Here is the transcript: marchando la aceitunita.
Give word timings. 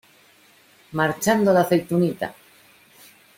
marchando 0.93 1.53
la 1.53 1.59
aceitunita. 1.59 2.33